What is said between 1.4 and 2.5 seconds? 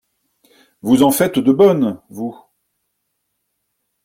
bonnes, vous!